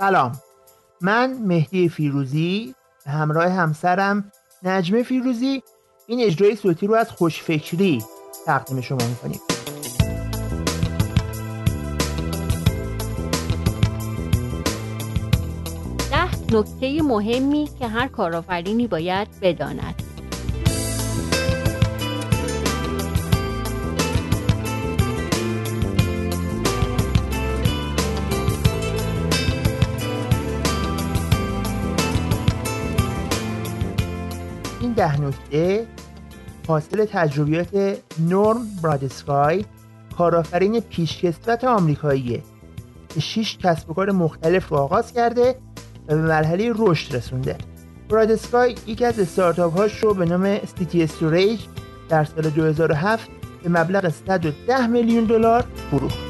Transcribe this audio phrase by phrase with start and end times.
[0.00, 0.32] سلام.
[1.00, 2.74] من مهدی فیروزی
[3.06, 5.62] همراه همسرم نجمه فیروزی.
[6.06, 8.04] این اجرای صوتی رو از خوشفکری
[8.46, 9.40] تقدیم شما می‌کنیم.
[16.10, 20.02] ده نکته مهمی که هر کارآفرینی باید بداند.
[35.00, 35.86] ده نکته
[36.68, 39.64] حاصل تجربیات نورم برادسکای
[40.18, 42.42] کارآفرین پیشکسوت آمریکاییه
[43.08, 45.54] که شیش کسب و کار مختلف رو آغاز کرده
[46.08, 47.56] و به مرحله رشد رسونده.
[48.08, 51.60] برادسکای یکی از استارتاپ هاش رو به نام سیتی استوریج
[52.08, 53.30] در سال 2007
[53.62, 56.29] به مبلغ 110 میلیون دلار فروخت.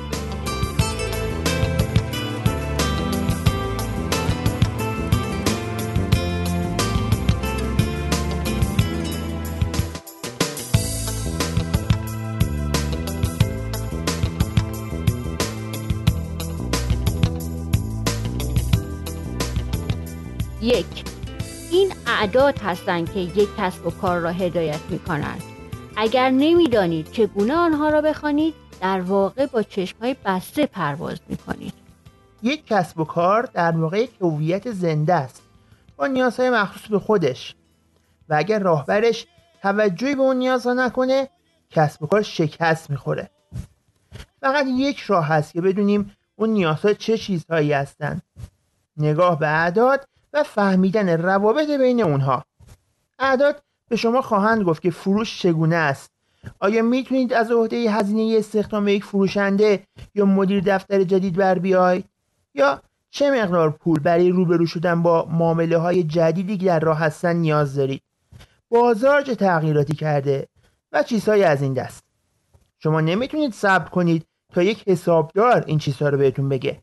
[20.62, 21.04] یک
[21.70, 25.42] این اعداد هستند که یک کسب و کار را هدایت می کنند
[25.96, 31.74] اگر نمی‌دانید چگونه آنها را بخوانید در واقع با چشمهای بسته پرواز می کنید
[32.42, 35.42] یک کسب و کار در واقع یک هویت زنده است.
[35.96, 37.54] با نیازهای مخصوص به خودش.
[38.28, 39.26] و اگر راهبرش
[39.62, 41.28] توجهی به اون نیازها نکنه
[41.70, 43.30] کسب و کار شکست می‌خوره.
[44.40, 48.22] فقط یک راه هست که بدونیم اون نیازها چه چیزهایی هستند.
[48.96, 52.44] نگاه به اعداد و فهمیدن روابط بین اونها.
[53.18, 56.10] اعداد به شما خواهند گفت که فروش چگونه است.
[56.60, 62.04] آیا می‌تونید از عهده هزینه استخدام یک فروشنده یا مدیر دفتر جدید بر بیاید؟
[62.54, 67.36] یا چه مقدار پول برای روبرو شدن با معامله های جدیدی که در راه هستن
[67.36, 68.02] نیاز دارید؟
[68.68, 70.48] بازار چه تغییراتی کرده
[70.92, 72.04] و چیزهایی از این دست.
[72.78, 76.82] شما نمی‌تونید صبر کنید تا یک حسابدار این چیزها رو بهتون بگه.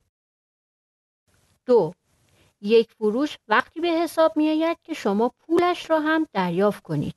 [1.66, 1.94] دو
[2.62, 7.16] یک فروش وقتی به حساب می آید که شما پولش را هم دریافت کنید.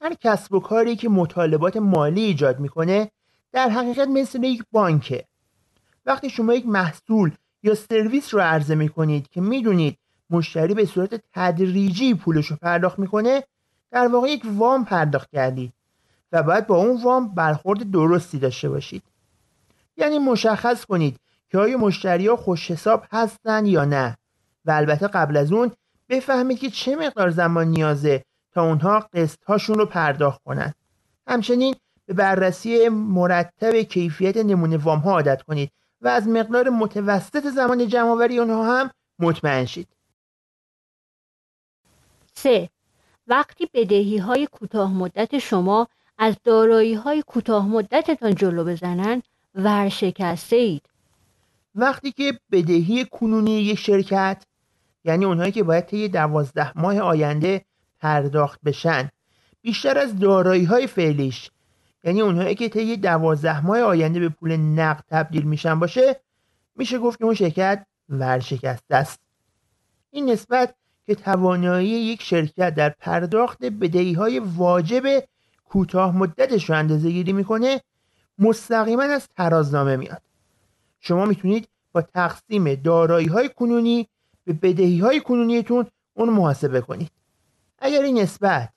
[0.00, 3.10] هر کسب و کاری که مطالبات مالی ایجاد می‌کنه
[3.52, 5.24] در حقیقت مثل یک بانکه.
[6.06, 7.30] وقتی شما یک محصول
[7.62, 9.98] یا سرویس رو عرضه می‌کنید که می‌دونید
[10.30, 13.44] مشتری به صورت تدریجی پولش رو پرداخت می‌کنه
[13.90, 15.72] در واقع یک وام پرداخت کردید
[16.32, 19.02] و باید با اون وام برخورد درستی داشته باشید.
[19.96, 21.20] یعنی مشخص کنید
[21.50, 24.16] که آیا مشتری ها خوش حساب هستن یا نه.
[24.66, 25.72] و البته قبل از اون
[26.08, 30.74] بفهمید که چه مقدار زمان نیازه تا اونها قسط هاشون رو پرداخت کنند.
[31.26, 31.74] همچنین
[32.06, 38.38] به بررسی مرتب کیفیت نمونه وام ها عادت کنید و از مقدار متوسط زمان جمعآوری
[38.38, 39.88] اونها هم مطمئن شید.
[42.34, 42.68] 3.
[43.26, 45.88] وقتی بدهی های کوتاه مدت شما
[46.18, 49.22] از دارایی های کوتاه مدتتان جلو بزنند
[49.54, 50.82] ورشکسته اید.
[51.74, 54.42] وقتی که بدهی کنونی یک شرکت
[55.06, 57.64] یعنی اونهایی که باید طی دوازده ماه آینده
[58.00, 59.10] پرداخت بشن.
[59.62, 61.50] بیشتر از دارایی های فعلیش.
[62.04, 66.20] یعنی اونهایی که طی دوازده ماه آینده به پول نقد تبدیل میشن باشه
[66.76, 69.20] میشه گفت که اون شرکت ورشکسته است.
[70.10, 70.74] این نسبت
[71.06, 75.24] که توانایی یک شرکت در پرداخت بدهی های واجب
[75.64, 77.80] کوتاه مدتش رو اندازه گیری می‌کنه
[78.38, 80.22] مستقیما از ترازنامه میاد.
[81.00, 84.08] شما می‌تونید با تقسیم دارایی های کنونی
[84.46, 87.10] به بدهی های کنونیتون اون محاسبه کنید.
[87.78, 88.68] اگر این نسبت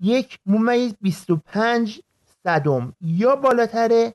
[0.00, 2.00] یک ممیز 25
[2.44, 4.14] صدم یا بالاتره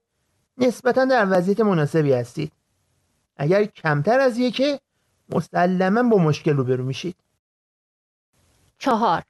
[0.58, 2.52] نسبتا در وضعیت مناسبی هستید.
[3.38, 4.80] اگر کمتر از یکه
[5.30, 7.16] مسلما با مشکل روبرو میشید.
[8.78, 9.24] چهار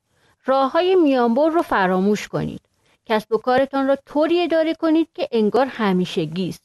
[0.46, 2.62] راه های میانبر رو فراموش کنید.
[3.06, 6.62] کسب و کارتان را طوری اداره کنید که انگار همیشه گیست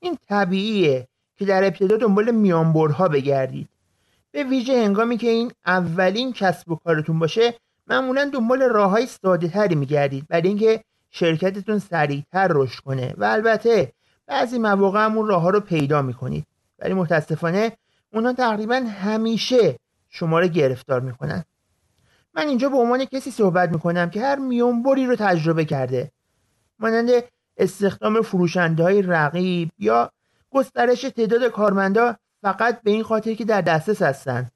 [0.00, 3.68] این طبیعیه که در ابتدا دنبال میانبرها بگردید.
[4.36, 7.54] به ویژه هنگامی که این اولین کسب و کارتون باشه
[7.86, 10.26] معمولا دنبال راه های ساده تری میگردید.
[10.28, 13.14] برای اینکه شرکتتون سریعتر رشد کنه.
[13.16, 13.92] و البته
[14.26, 16.46] بعضی مواقع هم اون راه ها رو پیدا می‌کنید.
[16.78, 17.72] ولی متاسفانه
[18.12, 19.78] اونا تقریبا همیشه
[20.08, 21.44] شما رو گرفتار می‌کنن.
[22.34, 26.10] من اینجا به عنوان کسی صحبت می‌کنم که هر میونبری رو تجربه کرده.
[26.78, 27.10] مانند
[27.56, 30.10] استخدام فروشنده های رقیب یا
[30.50, 34.50] گسترش تعداد کارمندا فقط به این خاطر که در دسترس هستن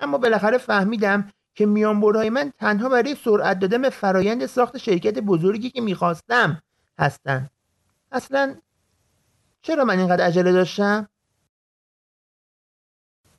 [0.00, 5.70] اما بالاخره فهمیدم که میانبرهای من تنها برای سرعت دادن به فرایند ساخت شرکت بزرگی
[5.70, 6.62] که می‌خواستم
[6.98, 7.50] هستن
[8.12, 8.56] اصلا
[9.62, 11.08] چرا من اینقدر عجله داشتم؟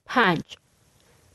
[0.06, 0.58] پنج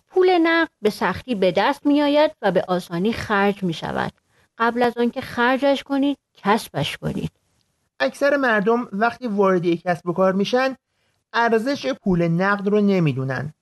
[0.09, 4.13] پول نقد به سختی به دست می آید و به آسانی خرج می شود.
[4.59, 7.31] قبل از آنکه خرجش کنید کسبش کنید.
[8.01, 10.77] اکثر مردم وقتی وارد یک کسب و کار میشن
[11.33, 13.55] ارزش پول نقد رو نمی‌دونن.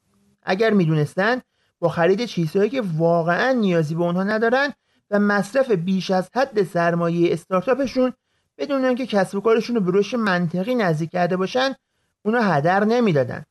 [0.42, 1.40] اگر می‌دونستن
[1.78, 4.72] با خرید چیزهایی که واقعا نیازی به اونها ندارن
[5.10, 8.12] و مصرف بیش از حد سرمایه استارتاپشون
[8.58, 11.74] بدون اینکه کسب و کارشون رو به رشد منطقی نزدیک کرده باشن
[12.22, 13.44] اونا هدر نمی‌دادن.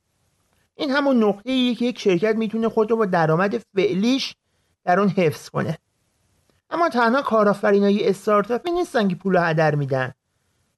[0.76, 4.36] این همون نقطه ایه که یک شرکت می‌تونه خود رو با درآمد فعلیش
[4.84, 5.78] در اون حفظ کنه.
[6.70, 10.12] اما تنها کارآفرینای استارتاپی نیستن که پول هدر میدن.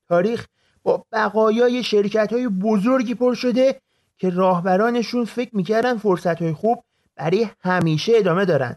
[0.09, 0.47] تاریخ
[0.83, 3.81] با بقایای شرکت های بزرگی پر شده
[4.17, 6.83] که راهبرانشون فکر می‌کردن فرصت های خوب
[7.15, 8.75] برای همیشه ادامه دارن.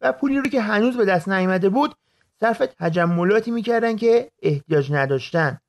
[0.00, 1.94] و پولی رو که هنوز به دست نیامده بود
[2.40, 5.60] صرف تجملاتی می‌کردن که احتیاج نداشتن.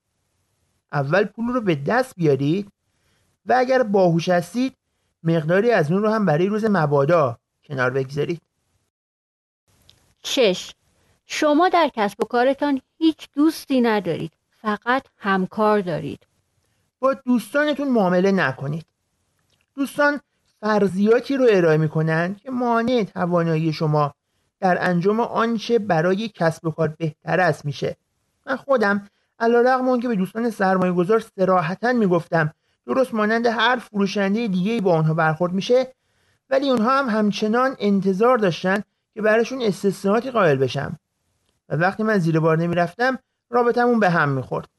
[0.91, 2.71] اول پول رو به دست بیارید
[3.45, 4.73] و اگر باهوش هستید
[5.23, 8.41] مقداری از اون رو هم برای روز مبادا کنار بگذارید.
[10.23, 10.71] شش.
[11.25, 14.31] شما در کسب و کارتان هیچ دوستی ندارید.
[14.61, 16.27] فقط همکار دارید.
[16.99, 18.85] با دوستانتون معامله نکنید.
[19.75, 20.19] دوستان
[20.61, 24.13] فرضیاتی رو ارائه می‌کنن که مانع توانایی شما
[24.59, 27.97] در انجام آنچه برای کسب و کار بهتر است میشه.
[28.45, 29.07] من خودم
[29.39, 32.53] علیرغم که به دوستان سرمایه گذار سراحتا می‌گفتم
[32.85, 35.93] درست مانند هر فروشنده دیگه با آنها برخورد میشه
[36.49, 38.83] ولی اونها هم همچنان انتظار داشتن
[39.13, 40.99] که براشون استثناءاتی قائل بشم.
[41.69, 44.69] و وقتی من زیر بار نمی‌رفتم رابطمون به هم می‌خورد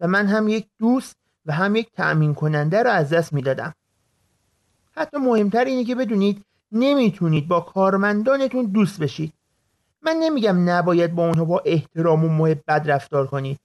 [0.00, 1.16] و من هم یک دوست
[1.46, 3.74] و هم یک تأمین کننده رو از دست می‌دادم.
[4.92, 9.32] حتی مهمتر اینه که بدونید نمی‌تونید با کارمندانتون دوست بشید.
[10.02, 13.58] من نمیگم نباید با اونها با احترام و محبت رفتار کنید.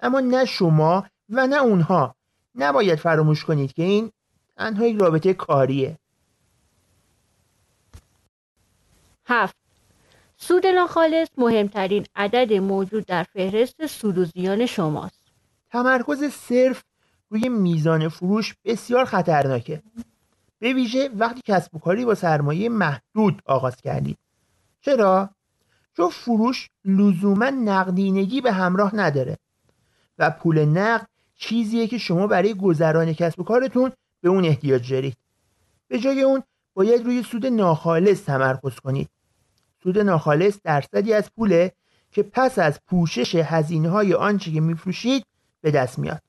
[0.00, 2.14] اما نه شما و نه اونها.
[2.54, 4.12] نباید فراموش کنید که این
[4.56, 5.98] تنها یک رابطه کاریه.
[9.26, 9.59] هفت.
[10.42, 15.22] سود ناخالص مهمترین عدد موجود در فهرست سود و زیان شماست.
[15.70, 16.82] تمرکز صرف
[17.30, 19.82] روی میزان فروش بسیار خطرناکه.
[20.58, 24.18] به ویژه وقتی کسب و کاری با سرمایه محدود آغاز کردید
[24.80, 25.30] چرا؟
[25.96, 29.36] چون فروش لزوما نقدینگی به همراه نداره
[30.18, 31.06] و پول نقد
[31.36, 35.16] چیزیه که شما برای گذران کسب و کارتون به اون احتیاج دارید.
[35.88, 36.42] به جای اون
[36.74, 39.08] باید روی سود ناخالص تمرکز کنید.
[39.82, 41.72] سود ناخالص درصدی از پوله
[42.10, 45.26] که پس از پوشش هزینه های آنچه که میفروشید
[45.60, 46.22] به دست میاد.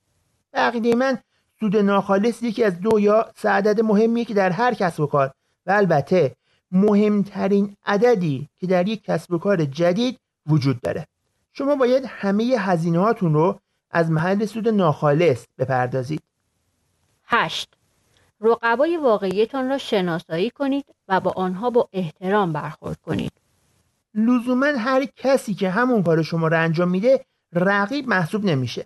[0.54, 1.18] عقیده من
[1.60, 5.32] سود ناخالص یکی از دو یا سه عدد مهمیه که در هر کسب و کار
[5.66, 6.36] و البته
[6.72, 11.08] مهمترین عددی که در یک کسب و کار جدید وجود داره.
[11.54, 13.60] شما باید همه هزینه هاتون رو
[13.92, 16.22] از محل سود ناخالص بپردازید.
[17.26, 17.74] هشت.
[18.42, 23.41] رقبای واقعیتان را شناسایی کنید و با آنها با احترام برخورد کنید.
[24.16, 28.86] لزوما هر کسی که همون کار شما را انجام میده رقیب محسوب نمیشه.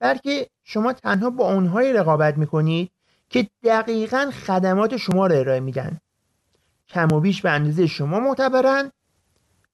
[0.00, 2.90] بلکه شما تنها با اونهایی رقابت می‌کنید
[3.28, 5.98] که دقیقا خدمات شما را ارائه میدن.
[6.88, 8.90] کم و بیش به اندازه شما معتبرن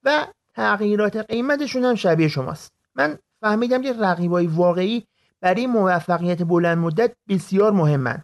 [0.04, 2.72] و تغییرات قیمتشون هم شبیه شماست.
[2.94, 5.06] من فهمیدم که رقیبای واقعی
[5.40, 8.22] برای موفقیت بلند مدت بسیار مهمن.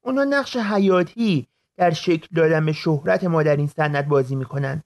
[0.00, 1.46] اونا نقش حیاتی
[1.76, 4.82] در شکل دادن به شهرت ما در این صنعت بازی می‌کنن.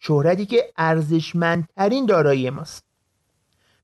[0.00, 2.84] شهرتی که ارزشمندترین دارایی ماست.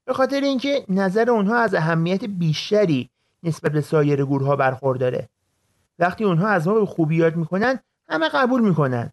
[0.05, 3.11] به خاطر اینکه نظر اونها از اهمیت بیشتری
[3.43, 5.29] نسبت به سایر گروه ها برخورداره
[5.99, 9.13] وقتی اونها از ما به خوبی یاد می‌کنن همه قبول می‌کنن.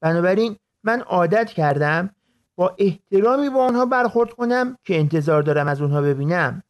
[0.00, 2.10] بنابراین من عادت کردم
[2.56, 6.62] با احترامی با آنها برخورد کنم که انتظار دارم از اونها ببینم.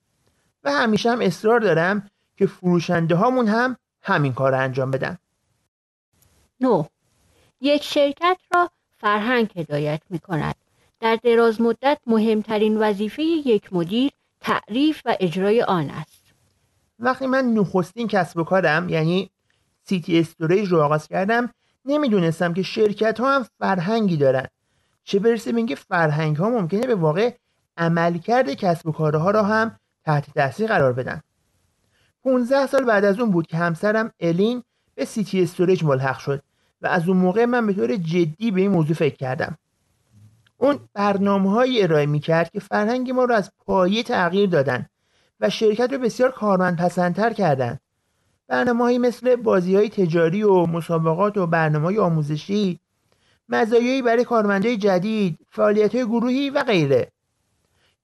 [0.64, 5.18] و همیشه هم اصرار دارم که فروشنده هامون هم همین کار رو انجام بدن.
[6.60, 6.84] نه
[7.60, 8.70] یک شرکت را
[9.06, 10.54] فرهنگ هدایت می کند
[11.00, 14.10] در دراز مدت مهمترین وظیفه یک مدیر
[14.40, 16.22] تعریف و اجرای آن است.
[16.98, 19.30] وقتی من نخستین کسب و کارم یعنی
[19.82, 21.50] CitiStorage رو آغاز کردم
[21.84, 24.46] نمی‌دونستم که شرکت ها هم فرهنگی دارن.
[25.04, 27.34] چه برسه به اینکه فرهنگ ها ممکنه به واقع
[27.76, 31.20] عملکرد کسب و کارها را هم تحت تاثیر قرار بدن.
[32.24, 34.62] 15 سال بعد از اون بود که همسرم الین
[34.94, 36.42] به CitiStorage ملحق شد.
[36.86, 39.58] از اون موقع من به طور جدی به این موضوع فکر کردم.
[40.56, 44.86] اون برنامه های ارائه می کرد که فرهنگ ما رو از پایه تغییر دادن
[45.40, 47.78] و شرکت رو بسیار کارمند پسندتر کردن.
[48.48, 52.80] برنامه مثل بازی های تجاری و مسابقات و برنامه های آموزشی
[53.48, 57.12] مزایایی برای کارمندای جدید فعالیت های گروهی و غیره.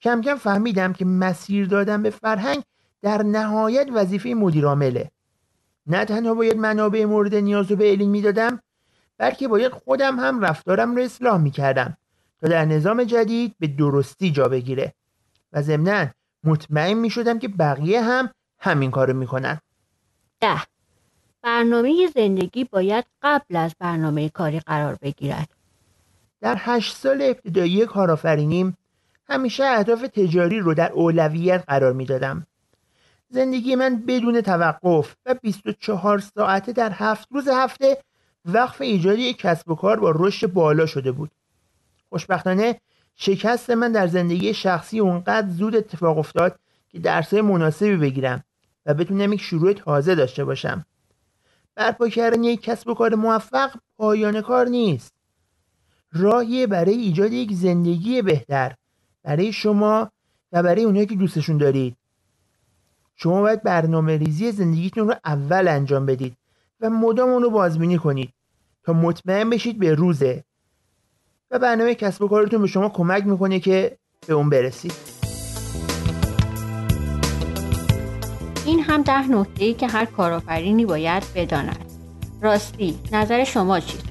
[0.03, 2.62] کم کم فهمیدم که مسیر دادن به فرهنگ
[3.03, 5.11] در نهایت وظیفه مدیر عامله
[5.87, 8.61] نه تنها باید منابع مورد نیاز رو به علین می‌دادم
[9.23, 11.97] بلکه باید خودم هم رفتارم رو اصلاح می‌کردم
[12.41, 14.95] تا در نظام جدید به درستی جا بگیره.
[15.52, 16.07] و ضمنا
[16.45, 19.61] مطمئن می‌شدم که بقیه هم همین کارو می‌کنن.
[20.41, 20.62] ده.
[21.43, 25.49] برنامه زندگی باید قبل از برنامه کاری قرار بگیرد.
[26.41, 28.76] در هشت سال ابتدایی کارآفرینیم
[29.29, 32.47] همیشه اهداف تجاری رو در اولویت قرار می‌دادم.
[33.29, 37.99] زندگی من بدون توقف و 24 ساعته در هفت روز هفته
[38.44, 41.30] وقف ایجاد یک کسب و کار با رشد بالا شده بود.
[42.08, 42.80] خوشبختانه
[43.16, 46.58] شکست من در زندگی شخصی اونقدر زود اتفاق افتاد
[46.88, 48.44] که درسای مناسبی بگیرم
[48.87, 50.84] و بتونم یک شروع تازه داشته باشم.
[51.75, 55.12] برپا کردن یک کسب و کار موفق پایان کار نیست.
[56.12, 58.75] راهی برای ایجاد یک زندگی بهتر
[59.22, 60.11] برای شما
[60.52, 61.96] و برای اونهایی که دوستشون دارید.
[63.14, 66.37] شما باید برنامه ریزی زندگیتون رو اول انجام بدید.
[66.83, 68.33] و مدام اون رو بازبینی کنید
[68.85, 70.45] تا مطمئن بشید به روزه.
[71.51, 74.93] و برنامه کسب و کارتون به شما کمک می‌کنه که به اون برسید.
[78.67, 81.85] این هم ده نکته که هر کارآفرینی باید بداند.
[82.41, 84.09] راستی نظر شما چیست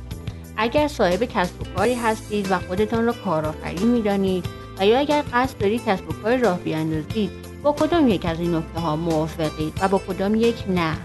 [0.58, 4.46] اگر صاحب کسب و کاری هستید و خودتان را کارآفرین می‌دانید
[4.80, 7.32] و یا اگر قصد دارید کسب و کار راه بیاندازید
[7.63, 10.98] با کدام یک از این نکته ها موافقید و با کدام یک نه؟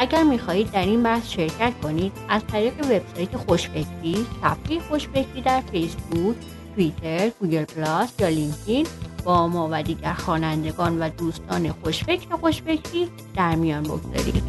[0.00, 6.36] اگر می‌خواهید در این بحث شرکت کنید از طریق وبسایت خوشفکری صفحه خوشفکری در فیسبوک
[6.74, 8.86] توییتر گوگل پلاس یا لینکدین
[9.24, 14.42] با ما و دیگر خوانندگان و دوستان خوشفکر و خوشفکری در میان بگذارید.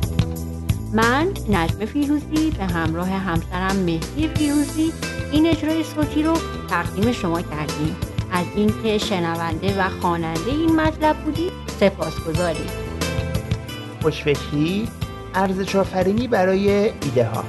[0.93, 4.93] من نجم فیروزی به همراه همسرم مهدی فیروزی
[5.31, 6.33] این اجرای صوتی رو
[6.69, 7.95] تقدیم شما کردیم.
[8.31, 12.69] از اینکه شنونده و خواننده این مطلب بودید سپاسگزاریم.
[14.01, 14.87] خوشفکری
[15.35, 17.43] ارزش آفرینی برای ایده ها